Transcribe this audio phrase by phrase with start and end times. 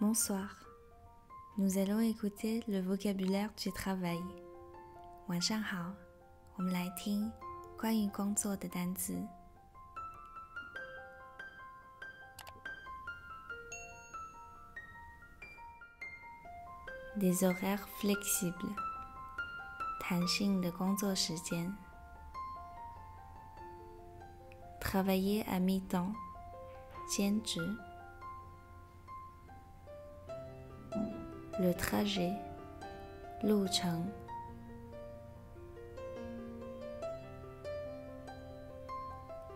[0.00, 0.56] Bonsoir.
[1.58, 4.22] Nous allons écouter le vocabulaire du travail.
[5.28, 5.92] 晚上好，
[6.56, 7.32] 我们来听
[7.78, 9.26] 关于工作的单词。
[17.18, 18.74] Des horaires flexibles，
[19.98, 21.74] 弹性的工作时间。
[24.78, 26.12] Travailler à mi-temps，
[27.08, 27.58] 兼职。
[31.59, 32.33] Le trajet,
[33.67, 34.03] cheng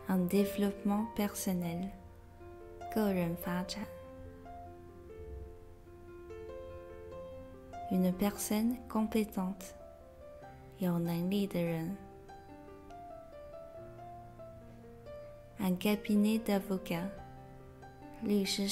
[0.08, 1.90] Un développement personnel,
[7.92, 9.76] Une personne compétente,
[15.60, 17.10] Un cabinet d'avocats,
[18.24, 18.68] 律师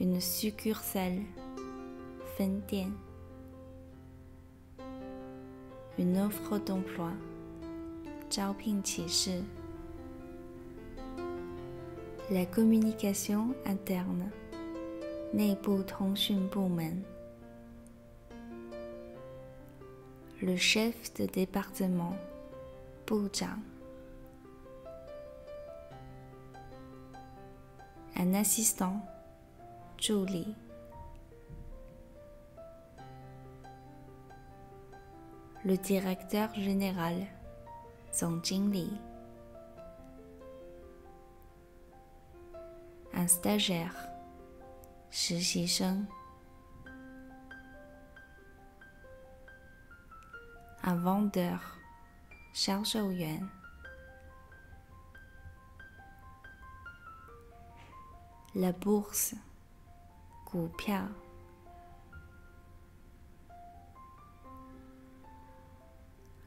[0.00, 1.20] une succursale,
[2.36, 2.90] Fentien.
[5.98, 7.12] Une offre d'emploi,
[12.30, 14.30] La communication interne,
[20.42, 22.16] Le chef de département,
[28.16, 29.00] Un assistant,
[35.64, 37.26] le directeur général,
[38.12, 39.00] Zhong Jingli.
[43.14, 43.94] Un stagiaire,
[45.10, 45.80] Shi
[50.82, 51.78] Un vendeur,
[52.52, 53.48] Xiao Yuan.
[58.54, 59.34] La bourse.
[60.53, 61.07] 股票，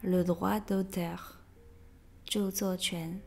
[0.03, 1.37] le droit d'auteur，
[2.25, 3.20] 着作权，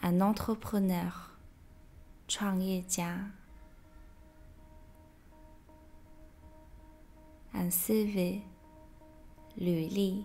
[0.00, 1.12] un entrepreneur，
[2.26, 3.32] 创业家，
[7.52, 8.42] un CV，
[9.56, 10.24] 履历。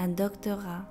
[0.00, 0.84] un doctorat,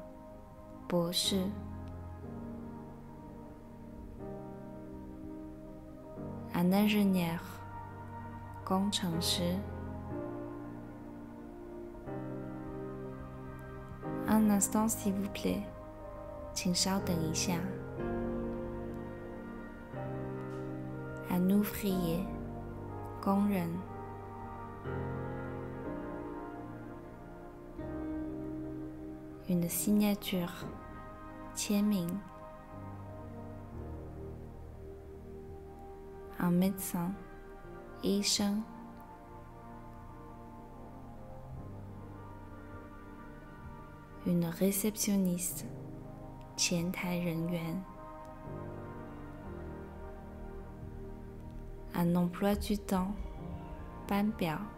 [6.53, 7.41] Un ingénieur,
[14.28, 15.63] Un instant s'il vous plaît,
[21.31, 22.25] Un ouvrier,
[23.22, 23.69] 工人。
[29.49, 30.65] Une signature,
[36.39, 37.11] Un médecin,
[44.25, 45.65] Une réceptionniste,
[51.95, 53.15] Un emploi du temps,
[54.07, 54.76] 班表。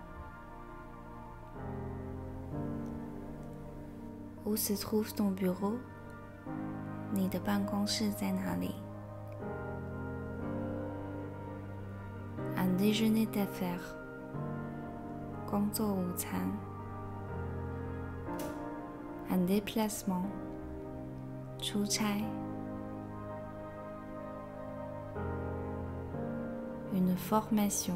[4.45, 5.77] Où se trouve ton bureau？
[7.13, 8.75] 你的办公室在哪里？
[12.57, 13.95] Un déjeuner d'affaires，
[15.47, 16.51] 工作午餐。
[19.31, 20.25] Un déplacement，
[21.59, 22.05] 出差。
[26.93, 27.95] Une formation，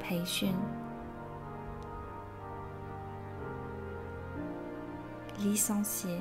[0.00, 0.54] 培训。
[5.40, 6.20] licencié,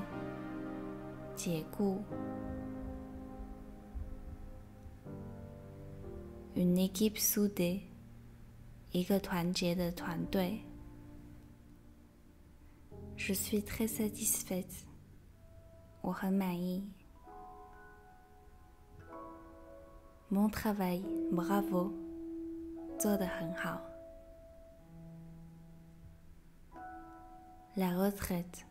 [6.56, 7.82] Une équipe soudée,
[13.16, 14.86] Je suis très satisfaite.
[20.32, 22.10] Mon travail, bravo.
[23.00, 23.80] 做得很好。
[27.76, 28.66] La retraite，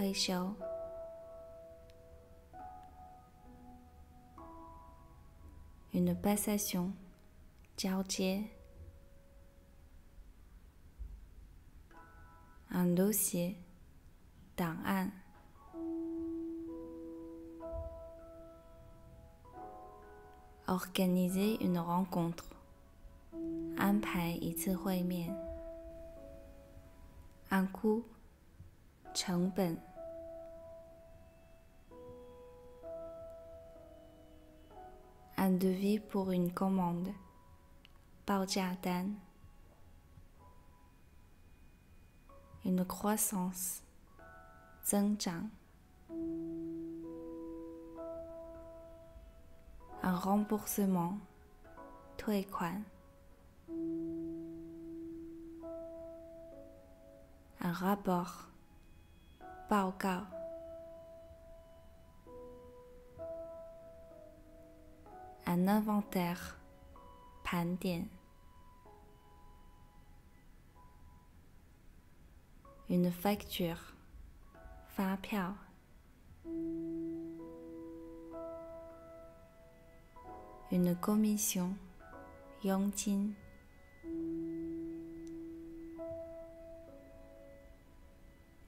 [0.00, 0.54] 退休。
[5.92, 6.92] Une passation，
[7.76, 8.44] 交接。
[12.68, 13.56] Un dossier，
[14.54, 15.10] 档案。
[20.66, 22.44] Organiser une rencontre，
[23.78, 25.34] 安排一次会面。
[27.48, 28.02] Un coût，
[29.14, 29.80] 成本。
[35.40, 37.12] Un devis pour une commande，
[38.24, 39.16] 报价单。
[42.64, 43.80] Une croissance，
[44.82, 45.50] 增长。
[50.02, 51.18] Un remboursement，
[52.16, 52.84] 退款。
[57.60, 58.48] Un rapport，
[59.68, 60.26] 报告。
[65.46, 66.56] Un inventaire，
[67.44, 68.08] 盘点。
[72.88, 73.94] Une facture，
[74.88, 75.54] 发票。
[80.72, 81.76] Une commission,
[82.64, 83.34] yongqin.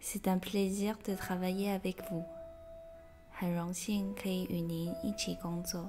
[0.01, 2.25] C'est un plaisir de travailler avec vous.
[3.31, 5.89] 很荣幸可以与您一起工作。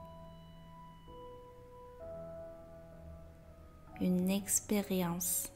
[4.01, 5.51] une expérience.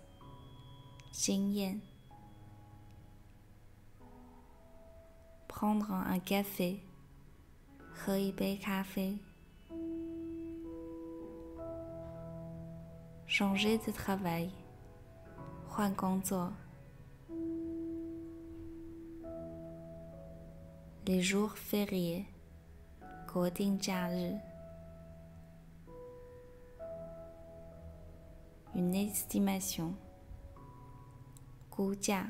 [1.12, 1.80] Xingyan.
[5.48, 6.84] Prendre un café.
[8.06, 9.18] Café.
[13.26, 14.52] Changer de travail.
[21.08, 22.26] Les jours fériés.
[23.34, 23.80] Goding
[28.76, 29.96] une estimation,
[31.72, 32.26] Kuja,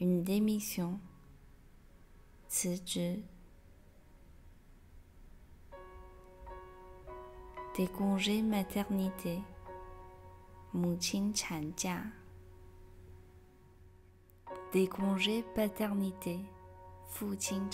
[0.00, 0.98] une démission,
[2.48, 3.22] Tsuju,
[7.76, 9.38] des congés maternité,
[10.74, 11.98] Muchin Chanjia,
[14.72, 16.40] des congés paternité,
[17.08, 17.70] Fuchin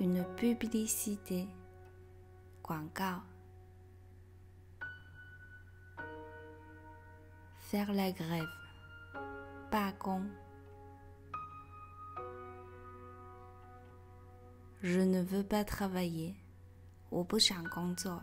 [0.00, 1.48] une publicité,
[2.62, 3.22] 广告
[7.60, 8.46] faire la grève,
[9.70, 10.22] 罢工
[14.82, 16.36] Je ne veux pas travailler.
[17.08, 18.22] 我不想工作。